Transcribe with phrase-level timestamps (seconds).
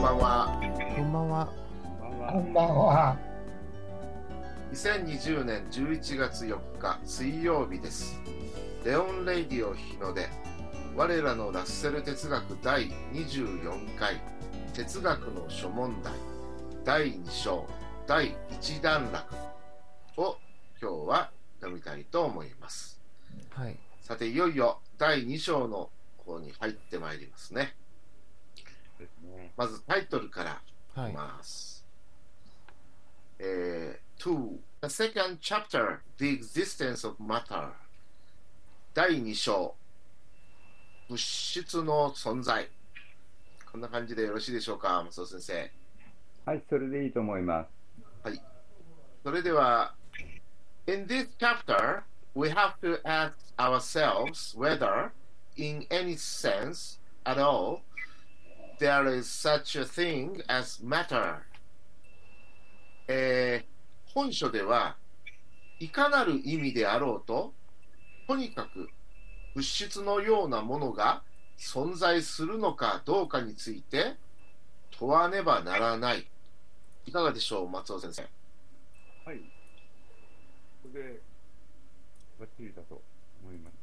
[0.00, 0.58] んばんは。
[0.96, 1.52] こんばんは。
[2.32, 3.18] こんばんは。
[4.72, 8.18] 2020年11月4日水曜日です。
[8.82, 10.26] レオン・レイディオ日の出。
[10.96, 14.16] 我らのラッセル哲学第24回
[14.72, 16.14] 哲学の諸問題
[16.82, 17.66] 第2章
[18.06, 19.34] 第1段落
[20.16, 20.38] を
[20.80, 21.30] 今日は
[21.60, 22.98] 読みたいと思います。
[23.50, 23.76] はい。
[24.00, 27.76] さていよいよ第2章の方に入ってまいりますね。
[29.60, 30.62] まずタイトルから
[30.94, 31.14] はいい。
[31.14, 31.84] ます。
[33.38, 34.56] えー、2.
[34.80, 37.68] The second chapter, The Existence of Matter
[38.94, 39.74] 第2章
[41.10, 42.70] 物質の存在
[43.70, 45.70] こんな感じでよろしいでしょうか松尾先生
[46.46, 47.66] はい、それでいいと思いま
[48.24, 48.40] す。
[49.22, 49.94] それでは
[50.86, 52.04] In this chapter
[52.34, 55.10] we have to ask ourselves whether
[55.58, 57.82] in any sense at all
[58.80, 61.36] there is such a thing as matter
[63.06, 64.96] えー本書では
[65.78, 67.52] いかなる意味であろうと
[68.26, 68.88] とにかく
[69.54, 71.22] 物質のようなものが
[71.58, 74.16] 存在するのかどうかについて
[74.98, 76.26] 問わねばならない
[77.06, 78.22] いかがでしょう松尾先生？
[79.24, 79.40] はい。
[80.82, 81.20] それで、
[82.38, 83.00] バッチリだと
[83.42, 83.74] 思います。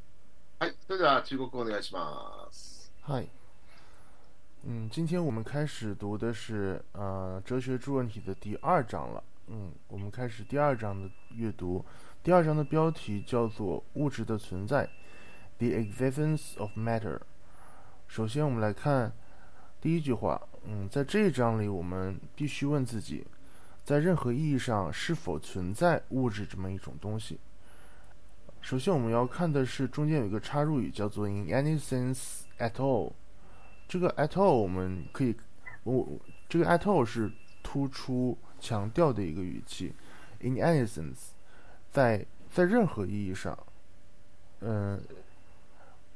[0.58, 2.92] はい、それでは中国語お願いします。
[3.02, 3.37] 嗨。
[4.64, 9.22] 嗯，今天我们开始读的是呃哲学诸问题的第二章了。
[9.46, 11.84] 嗯，我们开始第二章的阅读。
[12.24, 14.90] 第二章的标题叫做“物质的存在
[15.58, 17.20] ”，The existence of matter。
[18.08, 19.12] 首先，我们来看
[19.80, 20.40] 第一句话。
[20.64, 23.24] 嗯，在这一章里，我们必须问自己，
[23.84, 27.38] 在任何意义上是否存在物质这么一种东西。
[28.60, 33.12] 首先，我们要看的是中间有一个插入语，叫做 “in any sense at all”。
[33.88, 35.34] 这个 at all 我们可以，
[35.82, 36.06] 我
[36.48, 37.32] 这个 at all 是
[37.62, 39.92] 突出强调的一个语气。
[40.40, 41.30] in any sense，
[41.90, 43.58] 在在任何意义上，
[44.60, 45.02] 嗯、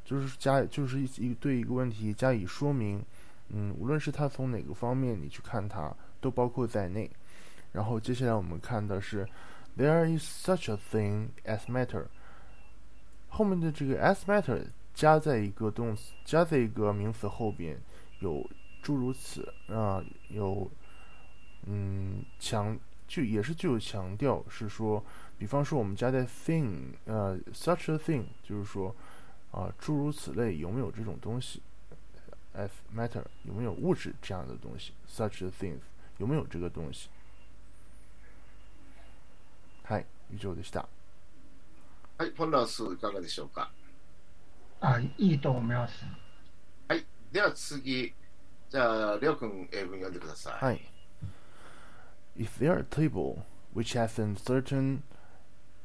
[0.04, 3.04] 就是加就是一一对一个问题加以说明，
[3.48, 7.10] 嗯，无论是它从哪个方面你去看它，都包括在内。
[7.72, 9.26] 然后接下来我们看的是
[9.78, 12.04] there is such a thing as matter，
[13.28, 17.77] 后面的这个 as matter 加在一个动词，加在一个名词后边，
[18.19, 18.47] 有
[18.81, 20.69] 诸如此啊、有
[21.65, 22.77] 嗯强
[23.07, 25.03] 就也是具有强调，是说，
[25.37, 28.95] 比方说我们加在 thing 呃 such a thing，就是说
[29.51, 31.61] 啊、诸如此类有没有这种东西？
[32.55, 34.91] as matter 有没有物质这样的东西？
[35.07, 35.77] such a thing
[36.17, 37.07] 有没有这个东西？
[39.83, 40.85] はい、以上でした。
[42.17, 43.69] はい、フォンラウスいかがでしょうか。
[44.81, 46.05] あ、いいと思います。
[47.31, 48.13] では次、
[48.69, 50.53] じゃあ、りょうくん英文読んでください。
[50.53, 50.81] はい。
[52.37, 53.43] If there are a table
[53.75, 55.01] which has a certain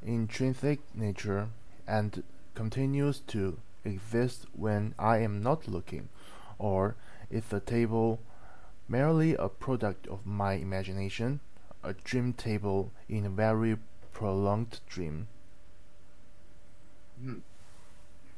[0.05, 1.49] intrinsic nature
[1.87, 2.23] and
[2.55, 6.09] continues to exist when I am not looking,
[6.59, 6.95] or
[7.31, 8.21] is the table
[8.89, 11.41] merely a product of my imagination,
[11.83, 13.78] a dream table in a very
[14.12, 15.27] prolonged dream?
[17.21, 17.41] えー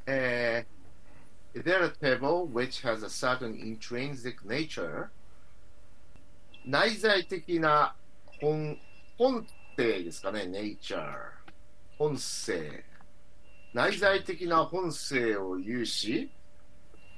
[0.09, 5.09] Is there a table which has a certain intrinsic nature?
[6.65, 7.95] 内在的な
[8.41, 8.77] 本、
[9.17, 9.45] 本
[9.77, 11.31] 性ですかね、nature。
[11.97, 12.83] 本性。
[13.73, 16.31] 内在的な本性を有し、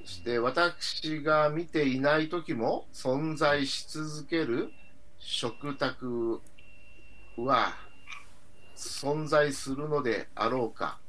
[0.04, 4.72] そして私が見ていない時も存在し続ける
[5.20, 6.42] 食卓
[7.38, 7.74] は
[8.76, 11.01] 存在するのであろうか。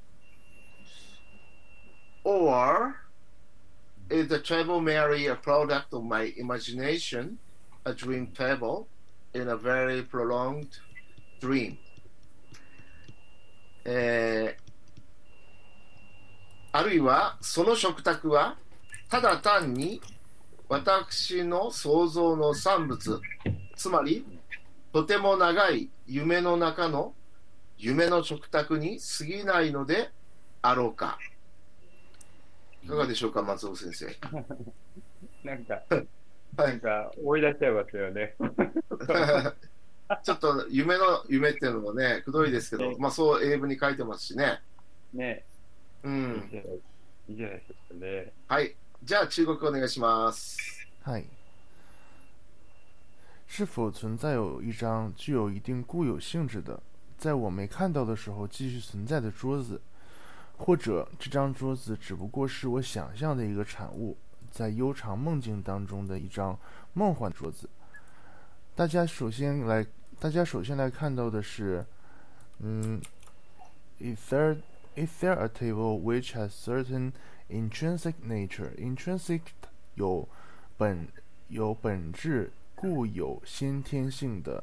[2.24, 2.96] Or
[4.10, 7.38] is the table merely a product of my imagination,
[7.84, 8.86] a dream table
[9.34, 10.68] in a very prolonged
[11.40, 11.78] dream?
[13.84, 14.62] えー
[16.74, 18.56] あるいはその食卓は
[19.10, 20.00] ただ単に
[20.70, 23.20] 私の想像の産物、
[23.76, 24.24] つまり
[24.90, 27.12] とても長い夢の中の
[27.76, 30.10] 夢の食卓に過ぎないので
[30.62, 31.18] あろうか。
[32.84, 34.06] いかがでしょうか、松尾先生。
[35.44, 35.98] なんか、は
[36.68, 38.34] いなんか、追い出しちゃいますよね。
[40.22, 44.60] ちょっと夢の夢っていうのもね、くどいですけど、まあそう英文に書いてますしね。
[45.14, 45.44] ね
[46.04, 46.50] いいうん。
[47.28, 48.32] いいいじゃないですかね。
[48.46, 48.76] はい。
[49.04, 50.58] じゃあ中国お願いします。
[51.02, 51.24] 嗨，
[53.48, 56.78] 是否存在有一张具有一定固有性质的，
[57.18, 59.80] 在我没看到的时候继续存在的桌子，
[60.64, 64.16] 或者这张桌子只不过是我想象的一个产物，
[64.48, 66.56] 在悠长梦境当中的一张
[66.92, 67.68] 梦幻桌子。
[68.72, 69.84] 大家首先来，
[70.20, 71.84] 大家首先来看到的是，
[72.60, 73.02] 嗯
[73.98, 74.58] ，is there
[74.94, 77.10] is there a table which has certain
[77.48, 78.72] intrinsic nature?
[78.76, 79.40] Intrinsic
[79.94, 80.28] 有
[80.76, 81.08] 本
[81.48, 84.62] 有本质固有先天性的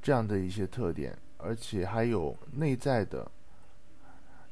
[0.00, 3.30] 这样的一些特点，而且还有内在的。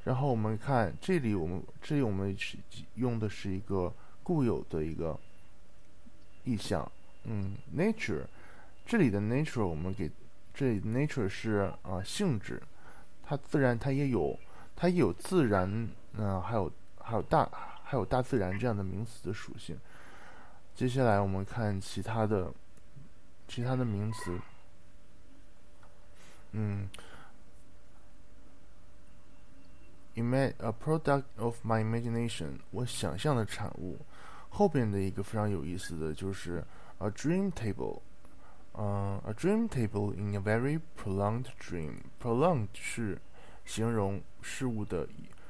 [0.05, 2.59] 然后我们看这里，我们这里我们是
[2.97, 3.91] 用的是一个
[4.23, 5.19] 固有的一个
[6.45, 6.91] 意象，
[7.25, 8.25] 嗯，nature，
[8.85, 10.11] 这里的 nature 我们给
[10.53, 12.63] 这里 nature 是啊性质，
[13.27, 14.39] 它自然它也有
[14.77, 17.49] 它也有自然，嗯，还有还有大
[17.83, 19.75] 还有大自然这样的名词的属性。
[20.75, 22.53] 接下来我们看其他的
[23.49, 24.39] 其他的名词，
[26.53, 26.91] 嗯。
[30.17, 33.99] A product of my imagination，我想象的产物。
[34.51, 36.65] 后边的一个非常有意思的就是
[36.99, 38.01] a dream table，
[38.75, 41.97] 嗯、，a dream table in a very prolonged dream。
[42.23, 43.21] prolonged 是
[43.65, 45.09] 形容事物的，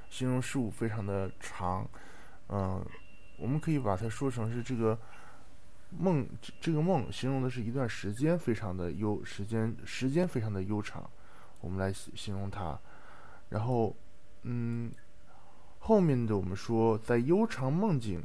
[0.08, 1.86] 形容事物非常的长。
[2.48, 2.82] 嗯、
[3.36, 4.98] 我们可以把它说成是这个
[5.90, 6.26] 梦，
[6.60, 11.10] 这个梦形容的是一段时间非常的悠，时间时间非常的悠长。
[11.60, 12.78] 我们来形容它，
[13.50, 13.94] 然后。
[14.46, 14.92] 嗯，
[15.78, 18.22] 后面的我们说，在悠长梦境，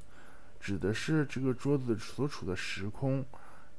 [0.59, 3.25] 指的是这个桌子所处的时空，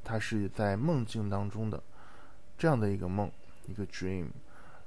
[0.02, 1.82] 它是在梦境当中的
[2.56, 3.31] 这样的一个梦，
[3.66, 4.28] 一个 dream。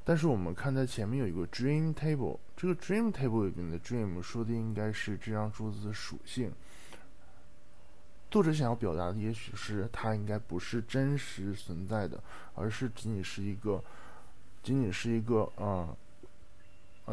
[0.04, 6.52] 但是我们看在前面有一个 dream table，这个 dream table 里面的 dream 说的应该是这张桌子的属性。
[8.32, 12.22] 作者想要表达的，也许是它应该不是真实存在的，
[12.56, 13.84] 而是仅仅是一个，
[14.64, 15.96] 仅仅是一个啊。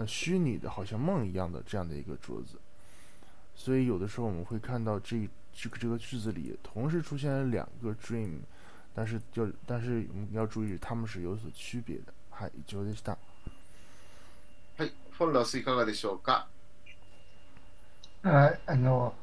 [0.05, 2.59] 虚拟的，好像梦一样的这样的一个桌子，
[3.55, 8.39] 所以有的时候我们会看到这这个这个句子里同时出现了两个 dream，
[8.93, 12.13] 但是就但是我们要注意，它们是有所区別的。
[12.29, 13.17] はい、以上でした。
[14.77, 16.47] はい、フォンラスいかがでしょうか。
[18.23, 19.13] あ、あの、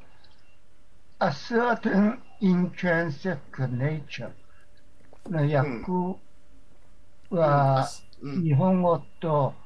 [1.19, 4.32] a certain intrinsic nature
[5.28, 6.19] の訳
[7.28, 7.87] は
[8.43, 9.62] 日本語と、うん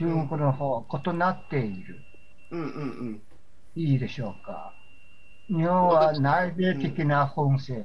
[0.00, 2.00] 中国の方、異なっている。
[2.50, 3.22] うんうんうん。
[3.76, 4.72] いいでしょうか。
[5.48, 7.84] 日本は内米的な本性。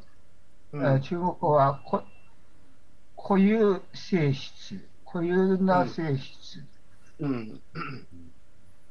[0.71, 2.03] うん、中国はこ
[3.17, 4.79] 固有性質。
[5.05, 6.63] 固有な性質。
[7.19, 7.61] うん、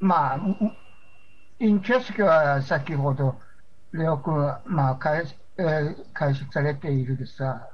[0.00, 0.40] まあ、
[1.60, 3.36] インチェスキは先ほど、
[3.92, 5.24] レオ君は、まあ解
[5.56, 7.70] えー、解釈されているですが、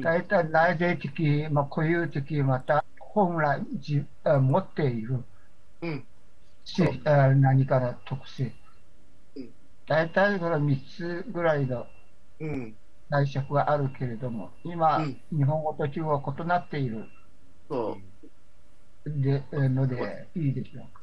[0.00, 2.84] 大体内税的、まあ、固有的、また
[3.16, 5.24] 本来じ持っている、
[5.80, 6.04] うん、
[6.66, 8.52] し何かの特性、
[9.34, 9.48] うん、
[9.88, 11.86] 大体これ3つぐらいの
[13.08, 17.06] 解釈があるけれども、今、うん、日本語と中国は異なっている。
[19.06, 20.48] でので、い。
[20.50, 21.00] いでしょうか。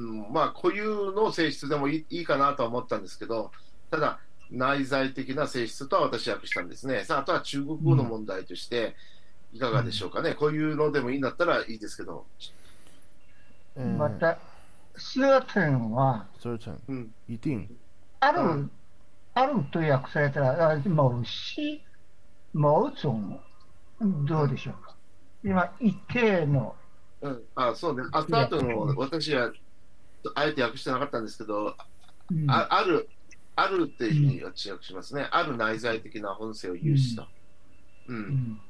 [0.00, 3.50] うん、まあ固有の性質でもいいかなとは思ったんですけど、
[3.90, 4.20] ただ、
[4.50, 7.04] 内在的な性質とは私は訳したんですね。
[7.04, 8.96] さあ、あとは中国語の問題として、
[9.52, 12.26] いかがでしょうかね、こういうのでもいいんだったらいいですけど。
[13.98, 14.38] また、
[14.96, 17.68] certain は、certain、うん、一定。
[18.20, 18.70] ある、うん、
[19.34, 21.82] あると訳されたら、某し、
[22.52, 23.12] 某種、
[24.26, 24.94] どうでしょうか？
[25.44, 26.76] 今、一定の。
[27.22, 28.02] うん、あ、そうね。
[28.12, 29.52] あった後の、私は、
[30.34, 31.76] あえて訳してなかったんですけど、
[32.30, 33.08] うん、あある、
[33.56, 35.28] あるっていうふうに訳しますね。
[35.30, 37.26] ある内在的な本性を有した。
[38.08, 38.60] うんうん。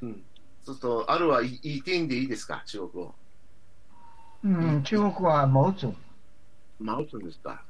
[0.00, 0.12] そう
[0.64, 3.14] すると、あるは言いていんでいいですか、中国語。
[4.44, 5.96] うん、中国はモウツン。
[6.78, 7.62] モウツンですか？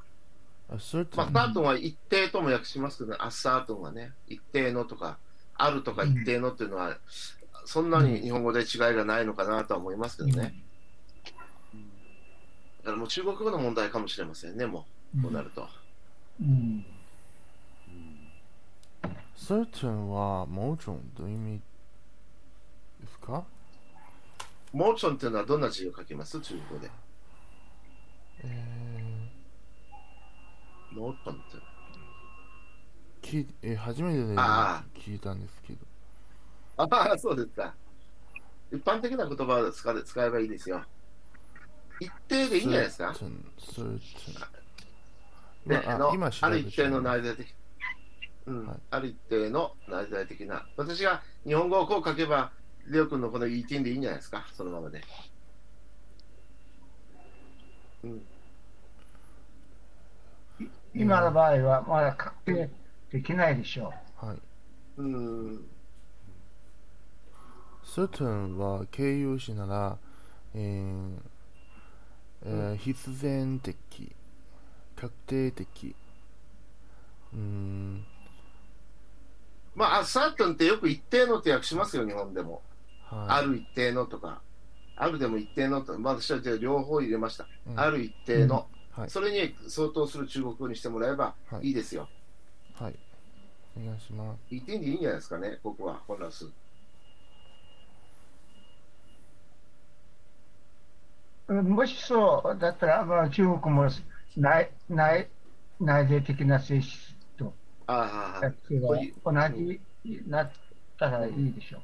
[0.68, 5.16] まあ、サートンは一定とも訳しますけど、ね、アッサートンはね、一定のとか、
[5.56, 6.96] あるとか一定のっていうのは、うん、
[7.64, 10.54] そんなに日本語で違いがないのかなとは思いますけどね。
[11.72, 11.88] うん、
[12.80, 14.84] だからもう中国語の問題かもしれませんね、も
[15.18, 15.66] う、こうなると。
[16.42, 16.84] うん。
[19.34, 21.60] certain は某種という意味？
[23.28, 23.44] か？
[24.72, 26.40] モーションっていうのはどんな字を書きます？
[26.40, 26.90] 中国語で。
[28.44, 31.42] えー、モーションって。
[33.20, 35.78] きえー、初めてで聞いたんですけど。
[36.78, 37.74] ああ、そうですか。
[38.72, 40.82] 一般的な言葉を使使えばいいですよ。
[42.00, 43.14] 一定でいいんじゃないですか？
[45.66, 47.46] ね、あの今ある一定の内在的、
[48.46, 50.66] うんはい、ある一定の内在的な。
[50.76, 52.52] 私が日本語をこう書けば、
[52.90, 55.02] レオ君のこの E 点でいいんじゃないですか、そのままで。
[58.02, 58.26] うん
[60.94, 62.70] 今の場合はまだ確定
[63.10, 64.38] できないでしょはい。
[64.98, 65.70] うん。
[67.82, 69.98] certain は形容詞なら、
[70.54, 71.18] えー
[72.42, 73.74] えー必然的、
[74.96, 75.96] 確定的。
[77.32, 78.04] うーん、
[79.74, 82.67] まあ、サートンってよく一定のって訳しますよ、日本でも。
[83.10, 84.40] あはる一定のとか、
[84.96, 87.46] あるでも一定のと、まあ、私は両方入れました。
[87.68, 92.08] うんある一定の、はいそれに相当する中国語にしてもらえばはいいいですよ。
[92.80, 92.82] い。
[92.82, 92.94] はい。
[93.80, 94.40] お願いします。
[94.50, 96.46] 言ってんでいいんじゃないですかね、僕は、本ラス。
[101.48, 101.62] う。
[101.62, 103.88] もしそうだったら、まあ、中国も
[104.36, 105.28] 内内
[105.80, 107.54] 内税的な性質と
[109.24, 110.50] 同じになっ
[110.98, 111.78] たらいいでしょ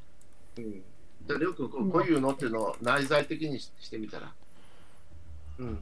[0.59, 0.61] う。
[0.61, 0.94] うん。
[1.27, 4.33] じゃあ、りょうくん、こうこういうのっていうのを内在的にししてみたら。
[5.59, 5.79] うん。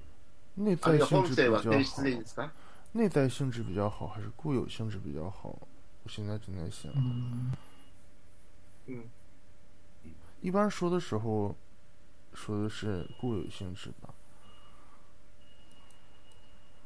[0.57, 1.85] 内在性质でいい好で
[2.27, 2.51] すか？
[2.93, 5.57] 内在性质比较好，还是固有性质比较好？
[6.05, 6.93] 我现在正在想。
[6.93, 7.53] うん
[8.89, 9.11] うん。
[10.43, 11.55] 一般说的时候，
[12.35, 14.13] 说的是固有性质吧。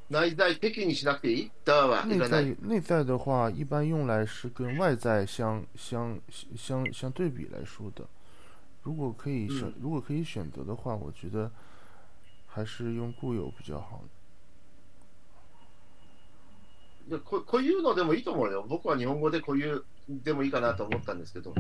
[0.09, 1.51] 内在的にしなくていい？
[1.65, 2.57] だはい内在らない。
[2.61, 6.21] 内在的话，一般用来是跟外在相相
[6.57, 8.07] 相相对比来说的。
[8.87, 11.51] 如果可以选，如果可以选择的话，我觉得
[12.47, 14.05] 还是用固有比较好。
[17.09, 18.65] いやここういうのでもいいと思うよ。
[18.69, 21.53] 僕は日本語でこういうでもいいかなと思ったんですけど。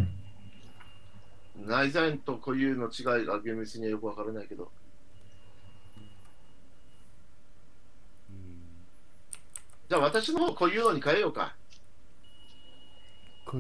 [1.57, 4.71] 内在と固有の違いが厳密にはよくわからないけど。
[9.89, 11.57] じゃあ私の方こういうのに変えようか。
[13.47, 13.59] 固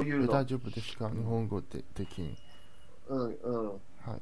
[0.00, 0.32] ういうの。
[0.32, 1.08] 大丈夫ですか？
[1.10, 2.36] 日本語で的に。
[3.08, 3.68] うんうん。
[3.70, 4.20] はい。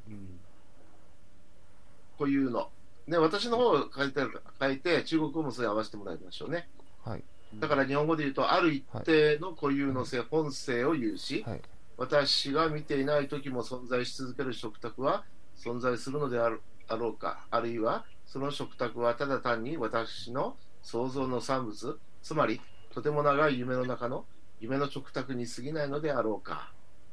[2.18, 2.68] こういうの。
[3.06, 4.20] ね、私の方を変えて、
[4.58, 6.68] 変えて、中国語もそれ合わせてもらいましょうね。
[7.04, 7.24] はい。
[7.60, 11.62] だから日本語で言うと、ある一定の固有の性、本性を言うし、はい。
[11.96, 15.24] 私が見ていない時も存在し続ける食卓は
[15.56, 22.60] 存在するのであるあろうか、あるいはその食卓はただ単に私の想像の産物、つまり
[22.92, 24.24] とても長い夢の中の
[24.60, 26.72] 夢の食卓に過ぎないのであろうか。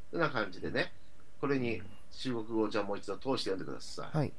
[0.10, 0.92] というような感じでね、
[1.42, 1.82] これに
[2.12, 4.18] 中国語をじゃあもう一度通して読んでください。
[4.18, 4.32] はい。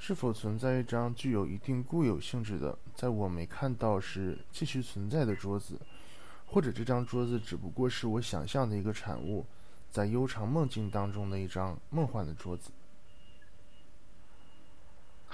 [0.00, 5.78] 是否存在一张具有一定固有性质的，在我没看到时继续存在的桌子，
[6.46, 9.46] 或者这张桌子只不过是我想象的一个产物，
[9.90, 12.70] 在悠长梦境当中的一张梦幻的桌子？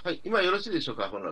[0.03, 1.23] はい、今よろしいでしょうか、本。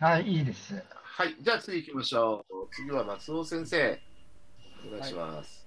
[0.00, 0.74] はい、いいです。
[1.02, 2.68] はい、じゃあ次行きましょう。
[2.70, 4.00] 次は松尾先生。
[4.86, 5.66] お願いします。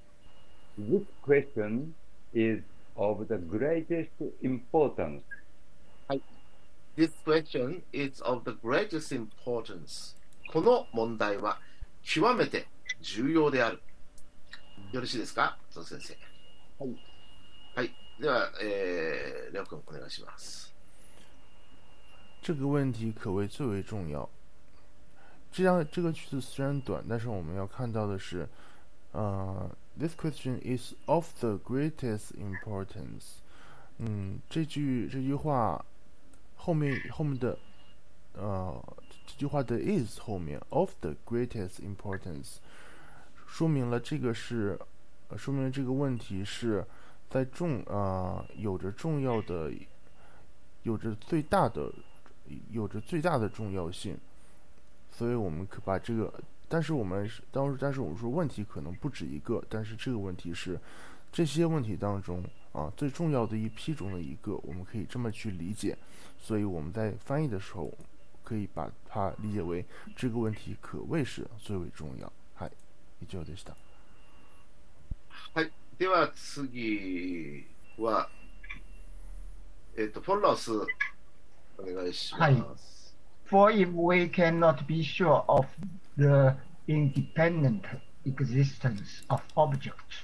[0.79, 1.93] This question
[2.33, 2.61] is
[2.95, 4.09] of the greatest
[4.41, 5.21] importance.
[6.95, 10.15] This question is of the greatest importance.
[10.51, 11.59] この問題は
[12.03, 12.67] 極めて
[13.01, 13.81] 重要である。
[14.91, 15.57] よろしいですか？
[15.73, 16.17] 松尾先生。
[16.83, 16.95] はい。
[17.75, 17.91] はい。
[18.19, 20.73] では、えー、りょうくんお願いします。
[22.41, 24.29] 这个问题可谓最为重要。
[25.51, 28.47] 这样这个句子虽然短，但是我们要看到的是，
[29.11, 33.39] 呃，This question is of the greatest importance。
[33.97, 35.85] 嗯，这句这句话
[36.55, 37.57] 后面后面的，
[38.33, 38.83] 呃，
[39.25, 42.57] 这句话的 is 后面 of the greatest importance，
[43.47, 44.79] 说明了这个是，
[45.37, 46.85] 说明了这个问题是
[47.29, 49.71] 在重呃有着重要的，
[50.83, 51.91] 有着最大的。
[52.71, 54.17] 有着最大的重要性，
[55.09, 56.33] 所以我们可把这个，
[56.70, 60.78] 但是我们是当时，但是我们说问题可能不止一个，但是这个问题是
[61.30, 65.96] 这些问题当中啊最重要的一批中的一个，我们可以这么去理解，
[66.38, 67.92] 所以我们在翻译的时候
[68.42, 69.84] 可以把它理解为
[70.16, 72.32] 这个问题可谓是最为重要。
[72.56, 72.70] はい、
[73.20, 73.74] 以上でした。
[75.54, 75.70] はい。
[75.98, 77.64] では次
[77.98, 78.28] は、
[79.96, 80.72] えっ、と、フォンラス、
[81.78, 82.42] お願いします。
[82.42, 82.64] はい
[83.48, 85.66] For if we cannot be sure of
[86.17, 86.55] the
[86.87, 87.85] independent
[88.25, 90.17] existence of objects,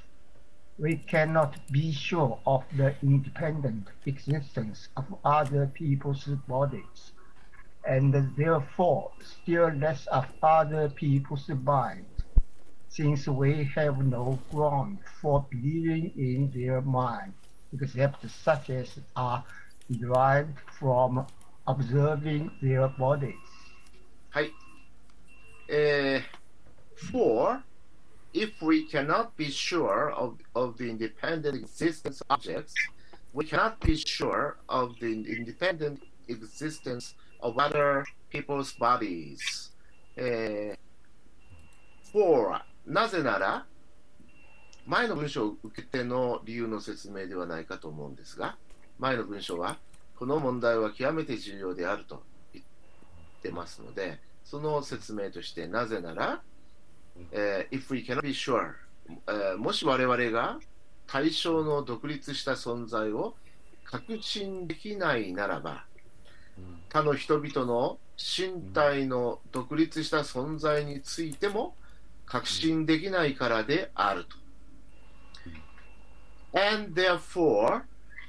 [0.77, 7.13] we cannot be sure of the independent existence of other people's bodies,
[7.88, 12.24] and therefore still less of other people's minds,
[12.89, 17.34] since we have no ground for believing in their mind,
[17.74, 19.44] except such as are
[19.89, 21.25] derived from
[21.65, 23.34] observing their bodies.
[24.29, 24.66] はい。
[25.68, 27.62] えー、for,
[28.32, 32.75] if we cannot be sure of, of the independent existence of objects,
[33.32, 39.73] we cannot be sure of the independent existence of other people's bodies.
[40.16, 43.66] えー、for なぜなら
[44.85, 48.56] 前の文章を受けての理由の説明ではないかと思うんですが
[48.99, 49.78] 前の文章は
[50.18, 52.64] この問題は極めて重要であると言っ
[53.42, 56.42] てますので その説明としてなぜなら、
[57.34, 58.72] えー、if we cannot be sure、
[59.27, 60.58] えー、もし我々が
[61.06, 63.36] 対象の独立した存在を
[63.84, 65.86] 確信できないならば、
[66.89, 71.75] 他の人々の身体の独立した存在についても
[72.25, 74.38] 確信できないからであると。
[76.58, 77.82] And therefore,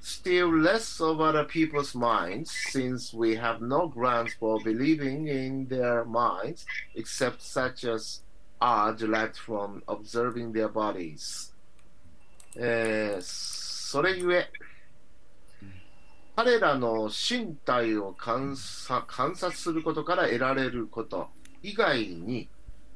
[0.09, 6.05] still less of other people's minds, since we have no grounds for believing in their
[6.05, 8.21] minds except such as
[8.61, 11.53] are derived from observing their bodies.
[12.57, 14.51] えー、それゆえ、
[16.35, 21.29] 彼らの身体を観察観察することから得られること
[21.63, 22.49] 以外に、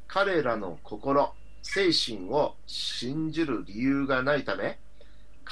[0.09, 4.79] 彼らの心、精神を信じる理由がないため、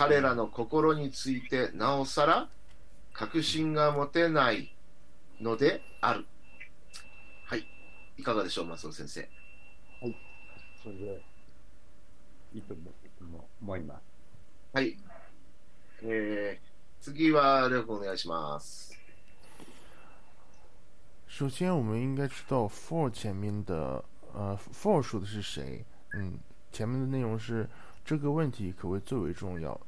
[0.00, 2.49] 彼らの心についてなおさら
[3.12, 4.75] 確信が持てない
[5.42, 6.25] のである。
[7.45, 7.66] はい。
[8.16, 9.21] いかがでしょう、松尾先生。
[10.00, 10.16] はい。
[10.83, 11.23] それで、
[12.54, 12.75] いいと
[13.61, 14.02] 思います。
[14.73, 14.97] はい。
[16.02, 18.99] えー、次は、レオ君お願いします。
[21.28, 24.02] 首先，我们应该知道 for 前面的，
[24.33, 25.85] 呃，for 说的是谁？
[26.14, 26.38] 嗯，
[26.73, 27.69] 前面的内容是
[28.02, 29.78] 这个问题可谓最为重要。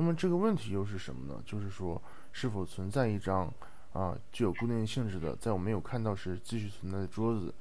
[0.00, 1.42] 那么这个问题又是什么呢？
[1.44, 2.00] 就是说，
[2.32, 3.52] 是否存在一张
[3.92, 7.54] 啊具有固定性质的，在我没有看到时继续存在的桌子？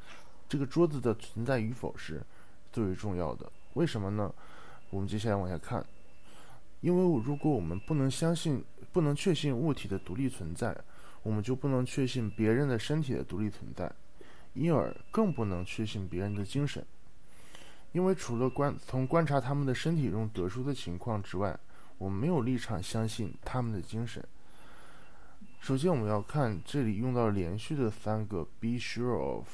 [0.48, 2.24] 这个桌子的存在与否是
[2.72, 3.52] 最为重要的。
[3.74, 4.34] 为什么呢？
[4.90, 5.86] 我们接下来往下看。
[6.80, 10.74] 因为如果我们不能相信、不能确信物体的独立存在，
[11.24, 13.92] 我们就不能确信别人的身体的独立存在，
[14.54, 16.86] 因而更不能确信别人的精神。
[17.92, 21.60] 因为除了观从观察他们的身体中得出的情况之外，
[22.00, 24.26] 我们没有立场相信他们的精神。
[25.60, 29.46] 首先，我们要看这里用到连续的三个 “be sure of”。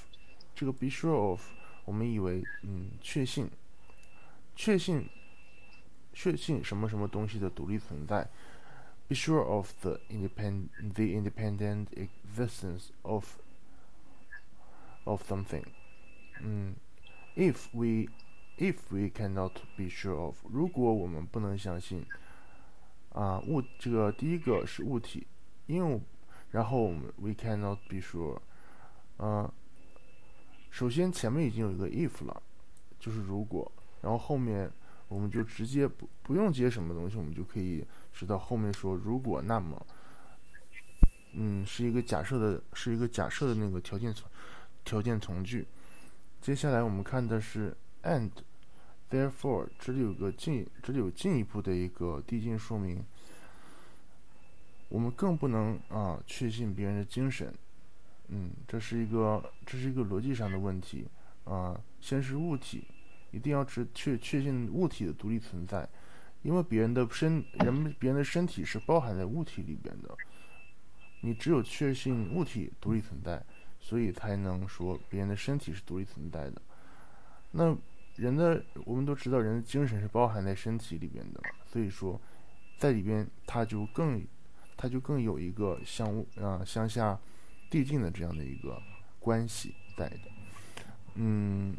[0.54, 1.42] 这个 “be sure of”，
[1.86, 3.50] 我们以为嗯，确信，
[4.56, 5.10] 确信，
[6.14, 8.30] 确信什么什么东西的独立存在。
[9.08, 13.38] Be sure of the independent the independent existence of
[15.06, 15.64] of something。
[16.42, 16.76] 嗯
[17.36, 18.12] ，if we
[18.60, 22.06] if we cannot be sure of，如果我们不能相信。
[23.16, 25.26] 啊，物这个第一个是物体，
[25.68, 26.02] 因为
[26.52, 28.38] 然后我们 we cannot be sure，
[29.20, 29.50] 嗯，
[30.70, 32.44] 首先前面已经有一个 if 了，
[33.00, 34.70] 就是如果，然后后面
[35.08, 39.88] 我们就直接不不用接什么东西，我们就可以知道后面说如果那么，
[41.36, 44.30] 嗯，是一个假设的，是一个假设的那个条件从
[44.84, 45.66] 条件从句。
[46.42, 47.74] 接下来我们看的是
[48.04, 48.32] and。
[49.16, 53.02] Therefore，这里有个进，这里有进一步的一个递进说明。
[54.90, 57.54] 我们更不能啊确信别人的精神，
[58.28, 61.08] 嗯，这是一个这是一个逻辑上的问题
[61.46, 61.80] 啊。
[62.02, 62.84] 先是物体，
[63.32, 65.88] 一定要知确确信物体的独立存在，
[66.44, 70.14] 因为别人的身人们别人的身体是包含在物体里边的。
[71.22, 73.42] 你只有确信物体独立存在，
[73.80, 76.62] 所以才能说别人的身体是独立存在的。
[77.52, 77.78] 那。
[78.16, 82.20] 人的我们都知道，人的精神是包含在身体里边的，所以说，
[82.78, 84.26] 在里边它就更，
[84.78, 87.20] 它就更有一个向啊向下
[87.70, 88.82] 递进的这样的一个
[89.20, 90.20] 关系在的，
[91.16, 91.76] 嗯，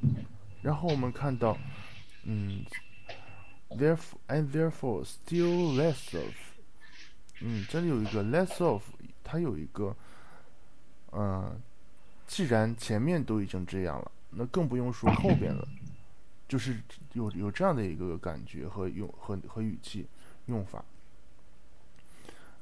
[0.61, 1.57] 然后我们看到，
[2.25, 2.62] 嗯
[3.70, 6.35] ，therefore and therefore still less of，
[7.40, 8.83] 嗯，这里有一个 less of，
[9.25, 9.96] 它有一个，
[11.12, 11.59] 嗯，
[12.27, 15.66] 既然前面都已经这样了，那更不用说后边了。
[16.49, 16.81] 就是
[17.13, 20.07] 有有这样的一个感觉和用和和语气
[20.47, 20.85] 用法。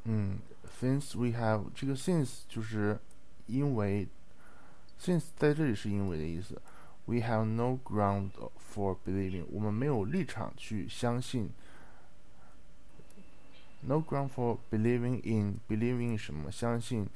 [0.05, 0.39] 嗯
[0.81, 2.99] ，since we have 这个 since 就是
[3.47, 4.07] 因为
[5.01, 6.61] since 在这里是因为的意思。
[7.07, 8.31] We have no ground
[8.73, 11.51] for believing，我们没有立场去相信。
[13.83, 16.51] No ground for believing in believing 什么？
[16.51, 17.07] 相信，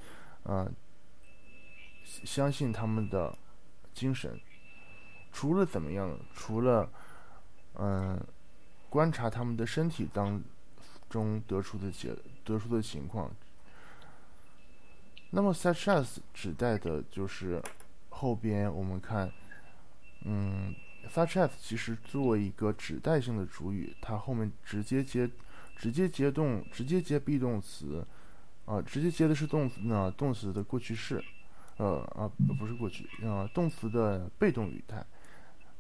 [0.43, 0.71] 呃，
[2.05, 3.39] 相信他们的
[3.95, 4.39] 精神。
[5.33, 6.19] 除了怎么样？
[6.35, 6.91] 除了，
[7.75, 8.21] 嗯，
[8.89, 10.43] 观察他们的身体当
[11.09, 12.15] 中得出的结
[12.45, 13.31] 得出的情况。
[15.31, 17.63] 那么，such as 指代的就是
[18.09, 19.31] 后边我们看，
[20.25, 20.75] 嗯
[21.09, 25.31] ，such as 其实作为一个指代性的主语，它后面直接接
[25.77, 28.03] 直接接动直接接 be 动词，
[28.65, 31.23] 啊，直接接的是动词呢，动词的过去式，
[31.77, 32.27] 呃啊
[32.59, 35.05] 不是过去啊，动词的被动语态，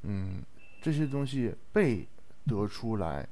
[0.03, 0.43] 嗯，
[0.81, 2.07] 这些东西被
[2.45, 3.27] 得出来，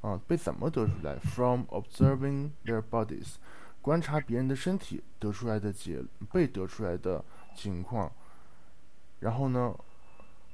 [0.00, 1.16] 啊，被怎么得出来？
[1.18, 3.34] From observing their bodies，
[3.80, 8.12] 观察别人的身体得出来的结，被得出来的情况，
[9.20, 9.74] 然后呢，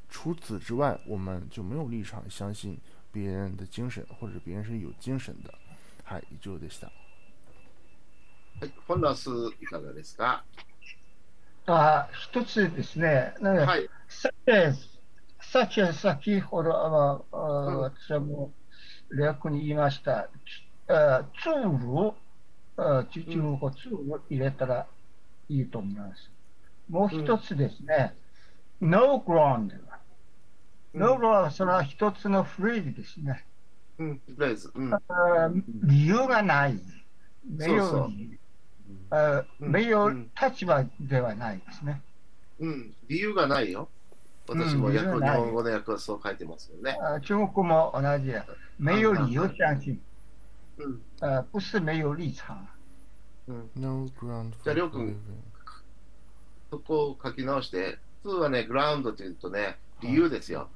[0.09, 2.79] 除此之外，我们就没有立场相信
[3.13, 5.53] 别人的精神，或者别人是有精神的。
[6.05, 6.91] はい、以上でした。
[8.61, 9.29] はい、フォンラス
[9.61, 10.43] いかがですか
[11.67, 13.89] あ一つですね、なんかはい。
[14.09, 14.92] サチェス、
[15.54, 17.38] サチェス先ほど、ああ
[17.68, 18.52] うん私はも
[19.12, 20.28] う、略に言いました。
[20.88, 22.14] あツール、
[22.76, 24.88] あ中国語ツール入れたら
[25.50, 26.32] いいと思います。
[26.90, 28.16] もう一つですね、
[28.82, 29.70] no ground。
[30.96, 33.46] no ground それは一つのフレーズですね。
[34.00, 34.22] うん。
[34.74, 34.94] うん。
[34.96, 35.02] あ
[35.84, 36.80] 理由がない。
[37.46, 38.10] 没有そう
[39.12, 42.02] あうん没有うん立場ではないですね。
[42.60, 43.88] うん、理由がないよ。
[44.48, 46.98] 私も訳、うん日本語の訳はそう書いてますよね。
[47.02, 48.46] 啊，中国語も同じや。
[48.80, 50.00] 没有理由相信，
[50.78, 51.02] うん。
[51.22, 52.58] 呃，不是没有立場。
[53.48, 55.18] うん、No ground じゃありょうくん
[56.72, 60.70] そこを書き直して、普通はね、グラウンドって言うとね、理由ですよ。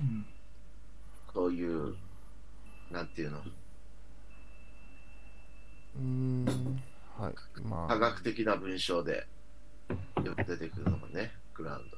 [0.00, 0.26] うん、
[1.34, 1.96] こういう、
[2.92, 6.44] なんていうの、うーん、
[7.18, 9.26] はい、まあ、科学的な文章で
[10.24, 11.97] よく出てくるのがね、グラウンド。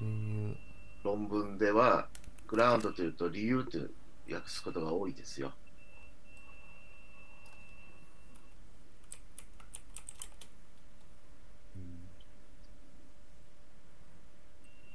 [0.00, 0.56] 理由、
[1.04, 2.08] 論文では、
[2.46, 3.78] グラウンドというと理由って
[4.32, 5.52] 訳すことが多いですよ。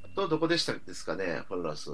[0.04, 1.92] あと、どこでしたですかね、フォルラス。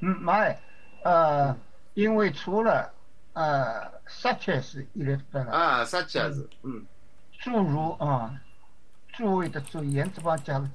[0.00, 0.58] 嗯前、
[1.04, 1.54] 呃，
[1.94, 2.92] 因为除了
[3.34, 6.50] 呃 such as 入れたら，ああ、サッチャーズ。
[6.64, 6.88] うん。
[7.44, 8.30] 诸如啊，
[9.16, 10.68] 注意的注意，言字旁加个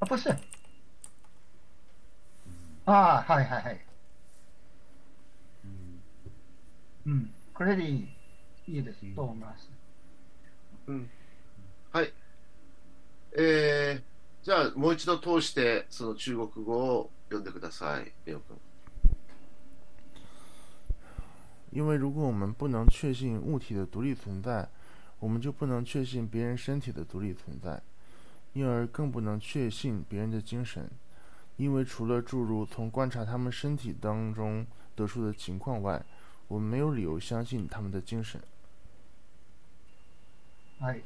[0.00, 0.30] 者，啊不是，
[2.86, 3.78] 啊，はいはいはい，
[7.06, 8.08] うん、これでいい、
[8.66, 9.70] いいですと思います？
[10.86, 11.10] うん。
[11.92, 12.12] はい。
[13.36, 18.56] えー、じゃあ、もう一度通して、その中国語を読んでください、レオ君。
[21.72, 24.68] 因为如果我们不能确信物体的独立存在，
[25.20, 27.80] 我们就不能确信别人身体的独立存在，
[28.53, 30.89] 因而更不能确信别人的精神。
[31.57, 36.03] 因为除了注入从观察他们身体当中得出的情况外，
[36.47, 38.41] 我们没有理由相信他们的精神。
[40.79, 41.03] はい。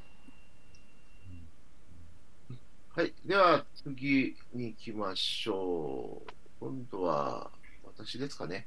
[2.96, 3.14] はい。
[3.24, 6.32] では、次に行きましょう。
[6.60, 7.52] 今度は、
[7.84, 8.66] 私ですかね。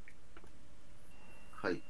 [1.51, 1.83] はい。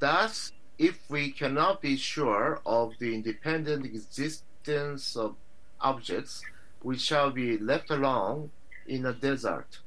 [0.00, 5.36] Thus, if we cannot be sure of the independent existence of
[5.81, 6.41] objects,
[6.83, 8.51] we shall be left alone
[8.87, 9.79] in a desert.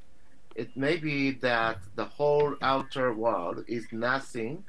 [0.55, 4.65] It may be that the whole outer world is nothing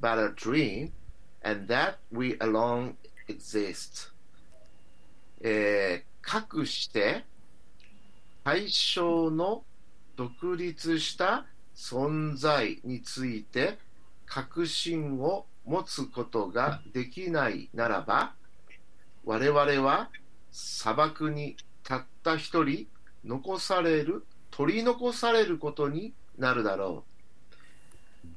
[0.00, 0.92] but a dream,
[1.42, 2.96] and that we alone
[3.28, 4.12] exist.
[5.40, 7.24] えーかくして
[8.44, 9.64] 対象の
[10.14, 13.78] 独立した存在について
[14.26, 18.34] 確信を持つことができないならば
[19.24, 20.10] 我々は
[20.60, 22.88] 砂漠にたった一人
[23.24, 27.04] 残される取り残されることになるだろ
[28.24, 28.28] う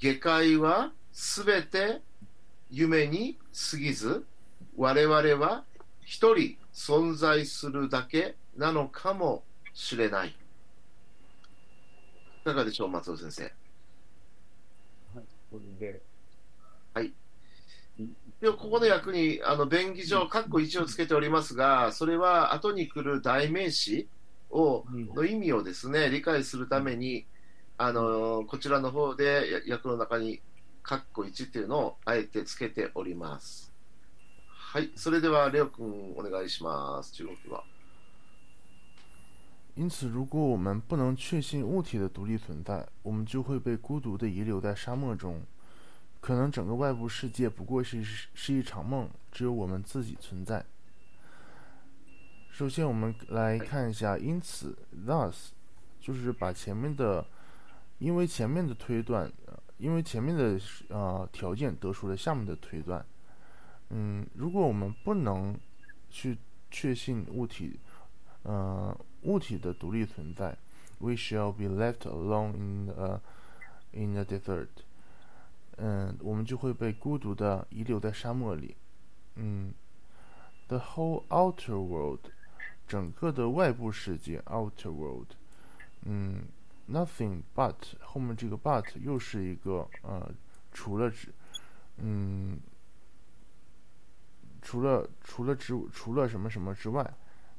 [0.00, 2.02] 下界はすべて
[2.68, 3.38] 夢に
[3.70, 4.26] 過ぎず
[4.76, 5.64] 我々は
[6.04, 10.30] 一人存在するだけなのかもしれない。
[10.30, 10.34] い
[12.44, 13.42] かがでしょう、松尾先生。
[13.44, 13.52] はい。
[15.50, 16.02] これで、
[18.40, 24.08] でここの訳にあの便宜上、括弧1をつけておりますが、それは後に来る代名詞
[24.50, 27.26] をうんの意味をですね理解するために、
[27.78, 30.40] あのこちらの方でや訳の中に
[30.84, 33.72] 括弧1っていうのをあえてつけております。
[34.48, 37.12] はい、それではレオ君お願いします。
[37.12, 37.62] 中国語。
[39.76, 45.42] 因此，如果我们不能确信物体的独立存在，我们就会被孤独地遗留在沙漠中。
[46.26, 50.66] 可能整个外部世界不过是是一场梦，只有我们自己存在。
[52.50, 55.50] 首先，我们来看一下，因此，thus，
[56.00, 57.24] 就是把前面的，
[58.00, 60.58] 因为前面的推断，呃因为前面的
[60.88, 63.06] 呃条件得出了下面的推断。
[63.90, 65.56] 嗯，如果我们不能
[66.10, 66.36] 去
[66.72, 67.78] 确信物体，
[68.42, 70.58] 呃，物体的独立存在
[70.98, 73.20] ，we shall be left alone in a
[73.92, 74.66] in the desert，
[75.76, 78.76] 嗯，我们就会被孤独的遗留在沙漠里。
[79.34, 79.74] 嗯
[80.68, 82.30] ，the whole outer world，
[82.88, 85.28] 整个的外部世界 outer world，
[86.02, 86.44] 嗯
[86.88, 90.32] ，nothing but 后面这个 but 又是一个呃，
[90.72, 91.28] 除了指，
[91.98, 92.58] 嗯，
[94.62, 97.14] 除了除了之除了什么什么之外，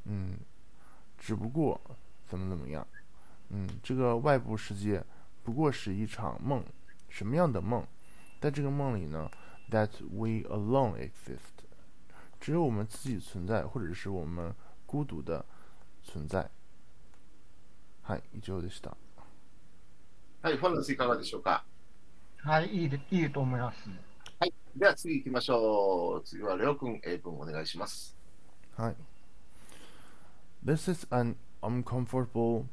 [0.05, 0.39] 嗯，
[1.19, 1.79] 只不过
[2.25, 2.87] 怎么怎么样，
[3.49, 5.03] 嗯，这个外部世界
[5.43, 6.63] 不过是一场梦，
[7.09, 7.85] 什么样的梦？
[8.39, 9.29] 在这个梦里呢
[9.71, 11.65] ，that we alone exist。
[12.39, 14.53] 只有我们自己存在，或者是我们
[14.85, 15.45] 孤独的
[16.05, 16.49] 存在。
[18.03, 18.95] はい、以上でした。
[20.41, 21.63] はい、フいかがでしょうか？
[22.37, 23.89] はい、いいでいいと思います。
[24.39, 26.23] はい、では次行きましょう。
[26.23, 28.15] 次はレオ君、英文お願いします。
[28.77, 28.95] はい。
[30.63, 32.65] This is an uncomfortable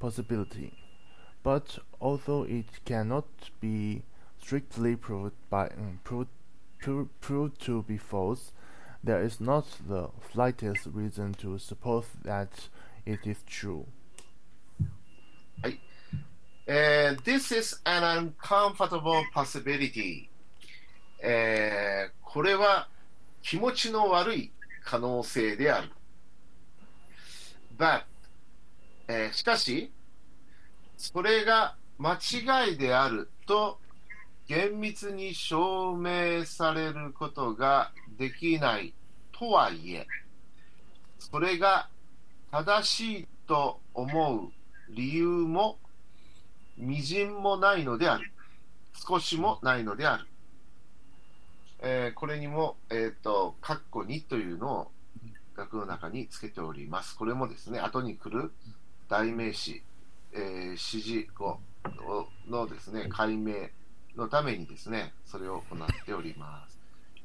[0.00, 0.72] possibility,
[1.44, 3.24] but although it cannot
[3.60, 4.02] be
[4.40, 6.30] strictly proved, by, um, proved,
[6.80, 8.52] proved, proved to be false,
[9.02, 12.68] there is not the slightest reason to suppose that
[13.06, 13.86] it is true.
[15.64, 20.28] Uh, this is an uncomfortable possibility.
[21.20, 22.88] Eh, えー、これは
[23.42, 24.52] 気持ちの悪い
[24.84, 25.90] 可能性である。
[27.76, 28.02] But、
[29.08, 29.90] えー、しかし、
[30.96, 33.87] それが間違いであると eh,
[34.48, 38.94] 厳密に証明されることができない
[39.38, 40.06] とはいえ、
[41.18, 41.90] それが
[42.50, 44.50] 正しいと思う
[44.88, 45.78] 理由も
[46.78, 48.32] みじんもないのである。
[48.94, 50.26] 少しもないのである。
[51.80, 54.90] えーこれにも、えっ、と、カッコ2というのを
[55.54, 57.16] 額の中につけております。
[57.16, 58.50] これもですね、後に来る
[59.10, 59.82] 代名詞、
[60.32, 61.60] えー指示語
[62.48, 63.68] のですね、解明
[64.16, 66.78] のためにですね、それを行っております。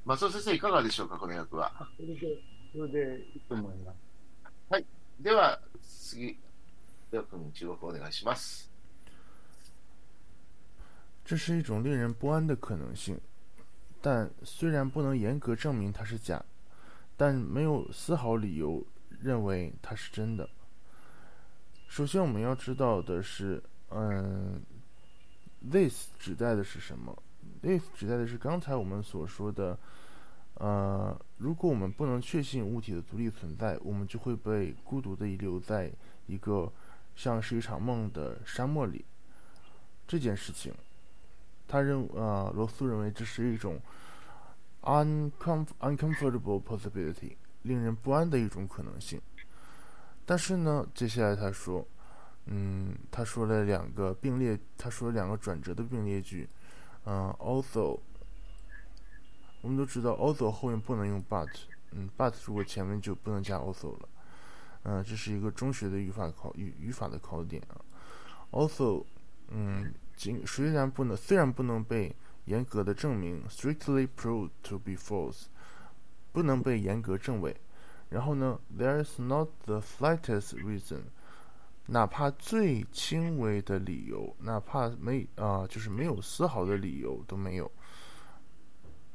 [0.06, 1.72] 松尾先生、いかがでしょうか、この役は？
[1.80, 2.42] あそれで、
[2.74, 4.84] それでいいと思います。
[5.20, 6.38] では、次、
[7.12, 8.70] レオ君、中国お願いします。
[11.24, 13.18] 这是一种令人不安的可能性，
[14.02, 16.44] 但虽然不能严格证明它是假，
[17.16, 18.86] 但没有丝毫理由
[19.22, 20.50] 认为它是真的。
[21.88, 24.62] 首先，我们要知道的是，嗯
[25.70, 27.16] ，this 指代的是什么
[27.62, 29.78] ？this 指代的是刚才我们所说的，
[30.56, 35.92] 呃，如果我们不能确信物体的独立存在，我们就会被孤独的遗留在
[36.28, 36.72] 一个
[37.16, 39.04] 像是一场梦的沙漠里。
[40.08, 40.74] 这件事情。
[41.66, 43.80] 他认呃罗素认为这是一种
[44.82, 49.20] uncom uncomfortable possibility，令人不安的一种可能性。
[50.24, 51.88] 但是呢，接下来他说，
[52.46, 56.48] 嗯，他说了两个并列，他说了两个转折的并列句，
[57.06, 58.00] 嗯、，also，
[59.62, 61.50] 我们都知道 although 后面不能用 but，
[61.92, 64.10] 嗯，but 如果前面就不能加 also 了，
[64.84, 67.82] 嗯、这是一个中学的语法考语语法的考点啊。
[68.52, 69.06] also，
[69.50, 69.94] 嗯。
[70.16, 75.46] 尽虽然不能虽然不能被严格的证明 （strictly proved to be false），
[76.32, 77.60] 不能被严格证伪。
[78.10, 81.02] 然后呢，there is not the slightest reason，
[81.87, 87.71] 哪怕最轻微的理由，哪怕没啊、就是没有丝毫的理由都没有，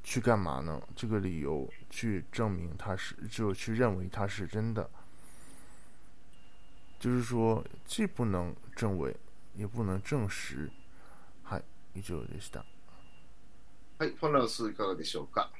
[0.03, 0.81] 去干嘛呢？
[0.95, 4.89] 这个理由去证明它是，就去认为它是真的。
[6.99, 9.15] 就是说，既不能证伪，
[9.55, 10.71] 也不能证实。
[11.43, 12.63] はい、以上でした。
[13.99, 15.51] はい、フォンラウスいかがでしょうか。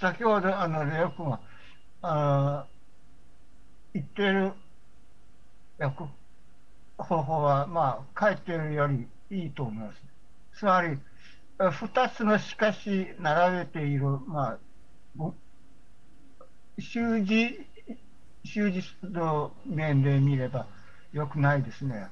[0.00, 1.40] 先ほど、あの、レオ君は、
[2.02, 4.54] あー言ってる訳
[5.87, 10.01] 方法は、まあ、書いてるよりいいと思います。
[10.57, 10.97] つまり、
[11.61, 14.57] え二つのしかし並べている、まあ、
[15.15, 15.33] ご
[16.79, 17.59] 習字、
[18.45, 20.67] 習字の面で見れば
[21.13, 22.09] よくないですね。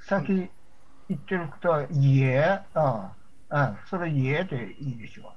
[0.00, 0.28] さっき
[1.08, 3.16] 言ってることは、いいえ、ああ、
[3.50, 5.32] あそれいいえでいいでしょ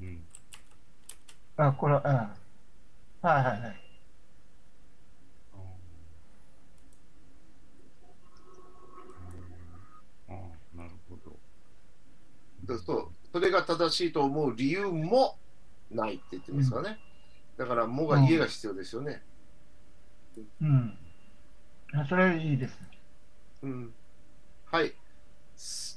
[0.00, 0.04] う。
[0.04, 0.24] うん。
[1.56, 2.00] あ、これ、うん。
[2.00, 2.30] は
[3.22, 3.82] いはいはい。
[10.28, 11.38] ああ、なるほど。
[12.66, 15.36] そうそれが正しいと思う理由も
[15.90, 16.98] ないって言ってますからね。
[17.56, 19.22] だから、もが家が必要ですよね。
[20.60, 20.96] うん。
[21.94, 22.78] あそれいいです。
[23.62, 23.92] うん。
[24.64, 24.92] はい。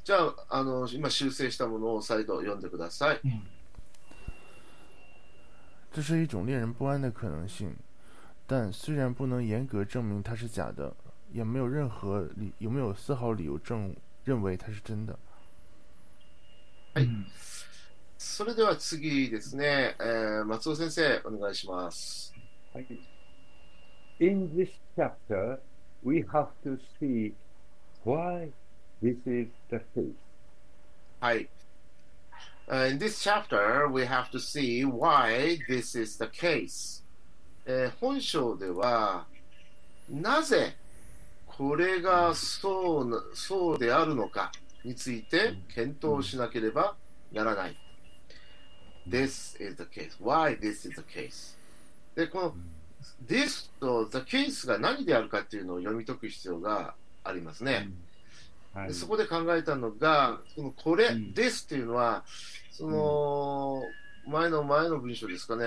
[0.03, 3.21] じゃあ、あの、今修正したものを再度読んでください。
[3.23, 3.41] うん。
[5.93, 7.73] 这是一种令人不安的可能性，
[8.45, 10.93] 但虽然不能严格证明它是假的，
[11.31, 15.17] 也没有任何理，有没有丝毫理由证认为它是真的？
[16.95, 17.09] はい。
[18.17, 22.33] それでは次ですね、えー松尾先生、お願いします。
[22.73, 22.87] はい。
[24.21, 25.59] In this chapter,
[26.05, 27.33] we have to see
[28.05, 28.49] why
[29.03, 30.13] this is the case.
[31.19, 31.49] はい。
[32.69, 37.03] Uh, in this chapter, we have to see why this is the case.
[37.65, 39.25] えー本章では、
[40.09, 40.77] なぜ
[41.45, 44.53] これがそうなそうであるのか
[44.85, 46.95] について検討しなければ
[47.33, 47.75] ならない。
[49.07, 50.11] This is the case.
[50.23, 51.57] Why this is the case?
[52.15, 52.55] で、この
[53.27, 56.93] this と the case が何であるかっていうのを読み解く必要が
[57.23, 57.89] ありますね。
[58.73, 58.87] はい。
[58.89, 61.33] でそこで考えたのが、そのこれうん。
[61.33, 62.23] ですっていうのは、
[62.71, 63.83] その
[64.27, 65.65] 前の前の文章ですかね、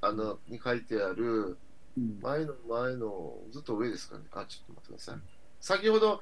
[0.00, 1.58] あのに書いてある、
[1.98, 2.20] うん。
[2.22, 5.16] 前の前のずっと上ですかね、あ、ちょっと待ってください。
[5.60, 6.20] 先ほど、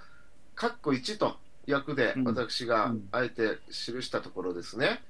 [0.55, 1.37] カッコ1と
[1.71, 5.01] 訳でうん私がうんあえて記したところですね、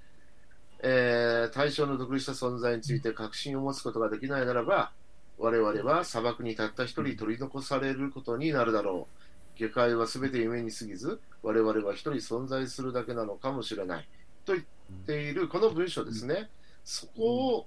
[0.83, 4.93] えー対象の独立した存在について確信を持つことができないならば、
[5.38, 9.09] 我々は砂漠にたった一人取り残されることになるだろ
[9.57, 9.59] う。
[9.59, 14.09] 下界は全て夢に過ぎず、我々は一人存在するだけなのかもしれない。
[14.45, 14.65] と言っ
[15.07, 16.51] ているこの文章ですね。
[16.85, 17.67] そこを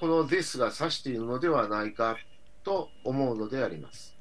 [0.00, 2.16] この this が指しているのではないか
[2.64, 4.15] と思うのであります。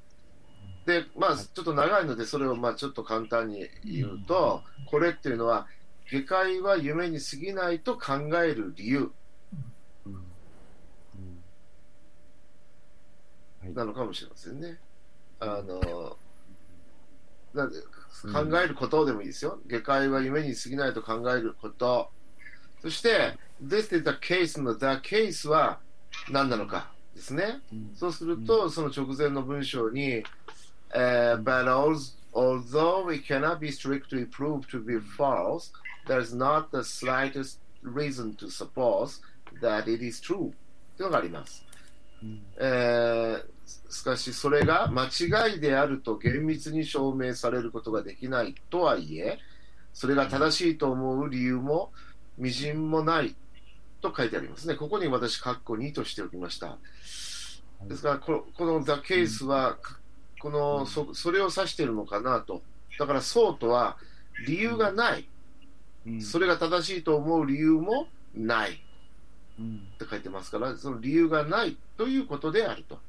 [0.85, 5.67] で、まあ、ちょっと長いので、それをまあちょっと簡単に言うと、これっていうのは、
[6.07, 9.11] 下界は夢に過ぎないと考える理由。
[13.73, 14.79] なのかもしれませんね。
[15.39, 16.17] あの、
[17.53, 19.59] なんで考えることでもいいですよ。
[19.65, 22.09] 下界は夢に過ぎないと考えること。
[22.81, 25.79] そして、This is the case の The case は
[26.29, 27.61] 何なのかですね。
[27.73, 27.91] うん。
[27.95, 30.23] そうすると、その直前の文章に、
[30.95, 35.71] えー But als- although it cannot be strictly proved to be false,
[36.07, 39.21] there is not the slightest reason to suppose
[39.61, 40.53] that it is true
[40.97, 41.63] というのがあります。
[42.23, 43.45] うんえー
[43.89, 49.39] しかし、それが間違いであると厳密に証明されることができないとはいえ、
[49.91, 51.91] それが正しいと思う理由も
[52.37, 53.35] みじんもない
[54.01, 54.75] と書いてありますね。
[54.75, 56.77] ここに私、括弧2としておきました。
[57.87, 59.97] ですから、ここの The Case は、か
[60.45, 62.61] このそそれを指しているのかなと。
[62.99, 63.97] だから、そうとは
[64.45, 65.27] 理由がない。
[66.05, 68.75] うんそれが正しいと思う理由もないっ
[69.57, 72.99] うんて書いてますから、その理由がないということであると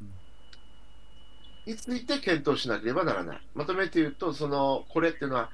[0.00, 1.72] うん。
[1.72, 3.40] について検討しなければならない。
[3.54, 5.50] まとめて言うと、そのこれっていうのは、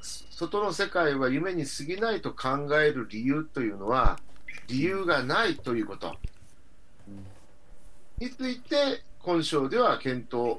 [0.00, 4.18] 外の世界は夢に過ぎないと考える理由というのは、
[4.66, 6.16] 理由がないということ。
[7.06, 7.24] うん
[8.20, 10.56] について、今章では検討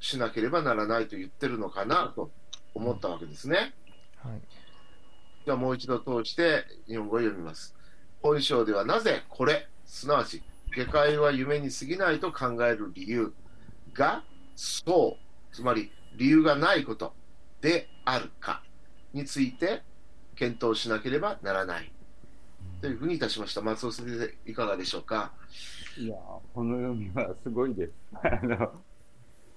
[0.00, 2.30] しなければならないと言ってるのかなと
[2.72, 3.74] 思ったわけですね。
[4.16, 4.40] はい。
[5.44, 7.74] ではもう一度通して日本語を読みます。
[8.22, 10.42] 本章ではなぜこれ、すなわち
[10.74, 13.34] 下界は夢に過ぎないと考える理由
[13.92, 14.22] が
[14.54, 17.12] そう、つまり理由がないこと
[17.60, 18.62] であるか
[19.12, 19.82] について
[20.36, 21.92] 検討しなければならない。
[22.80, 23.60] というふうにいたしました。
[23.60, 25.32] 松尾先生、いかがでしょうか？
[25.98, 26.18] いやー、
[26.54, 27.92] この読みはすごいです。
[28.22, 28.72] あの、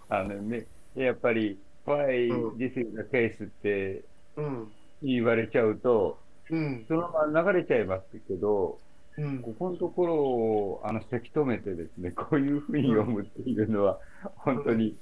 [0.10, 4.04] あのね、やっぱり、why うん this is the case って
[4.38, 4.72] うん、
[5.02, 6.18] 言われちゃうと、
[6.50, 8.80] うん、そのまま流れちゃいますけど、
[9.18, 9.42] うん。
[9.42, 14.00] ここのところを、あの、せき止めてですね、こういうふうに読むっていうのは、
[14.38, 14.96] 本当に、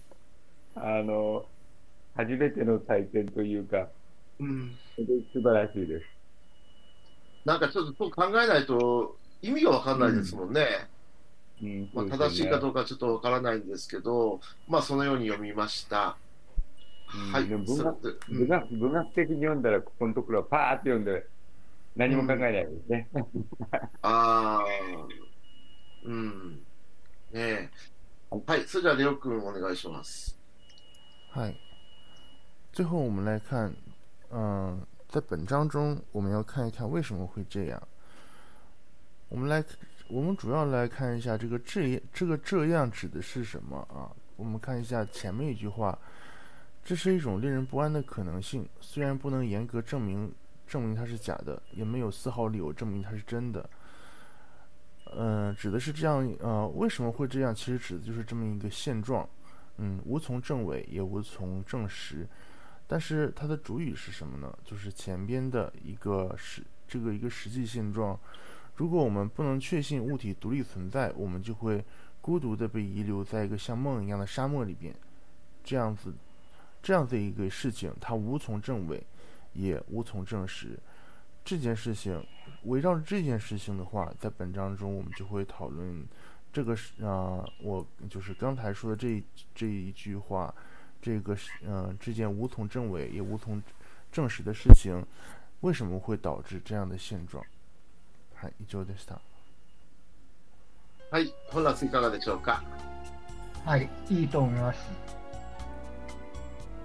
[0.76, 1.46] あの、
[2.16, 3.90] 初めての体験というか、
[4.40, 4.72] うん
[5.34, 6.06] 素晴らしいです。
[7.46, 10.62] なんかちょっとそう考えないと意味がわかんないですもんね。
[10.62, 10.97] うん
[11.94, 16.18] まあ、正しいかどううかちょっとわからないんですけど、まあそのように読みました。
[17.16, 17.48] うんはい。
[17.48, 21.26] でも文学文学文学的に読んだら、ここのところはパーって読んで、
[21.96, 23.08] 何も考えないですね。
[24.02, 24.64] ああ、
[26.06, 26.54] うん。
[26.54, 26.62] ね
[27.34, 27.70] え。
[28.46, 28.64] はい。
[28.68, 30.38] それではレオ君お願いします。
[31.34, 31.56] 嗨，
[32.74, 33.74] 最后我们来看，
[34.32, 37.82] 嗯、在本章中，我们要看一看为什么会这样。
[39.30, 39.64] 我们来，
[40.10, 44.10] 我们主要来看一下这个这这个这样指的是什么啊？
[44.38, 45.98] 我们看一下前面一句话，
[46.84, 50.34] 这是一种令人不安的可能性，虽然不能严格证明
[50.66, 53.70] 证明它是假的，也没有丝毫理由证明它是真的。
[55.16, 57.54] 嗯、指的是这样，呃，为什么会这样？
[57.54, 59.28] 其实指的就是这么一个现状。
[59.78, 62.28] 嗯，无从证伪，也无从证实。
[62.88, 64.58] 但是它的主语是什么呢？
[64.64, 68.18] 就是前边的一个实这个一个实际现状。
[68.78, 71.84] 如果我们不能确信物体独立存在，我们就会
[72.22, 74.96] 孤独的被遗留在一个像梦一样的沙漠里边，
[75.64, 76.14] 这样子，
[76.82, 79.04] 这样子一个事情，它无从证伪，
[79.54, 80.78] 也无从证实。
[81.44, 82.24] 这件事情，
[82.66, 86.06] 围绕着这件事情的话，在本章中我们就会讨论
[86.54, 89.24] 这个是啊，我就是刚才说的这
[89.56, 90.54] 这一句话，
[91.02, 93.64] 这个是嗯，这件无从证伪也无从
[94.12, 95.04] 证实的事情，
[95.62, 97.44] 为什么会导致这样的现状？
[98.42, 99.20] はい、以上でした。
[101.10, 102.64] はい、本ラスいかがでしょうか？
[103.66, 104.80] はい、いいと思います。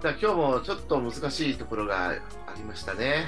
[0.01, 2.13] じゃあ今日もちょっと難しいところがあ
[2.57, 3.25] りましたね。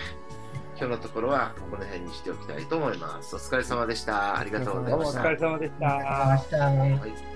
[0.77, 3.35] 今日のところはこの辺にしておきたいと思います。
[3.35, 4.37] お疲れ様でした。
[4.37, 5.21] ありがとうございました。
[5.21, 5.95] 疲れ様でした。
[5.95, 6.57] ありがとうございました。
[6.57, 7.34] はい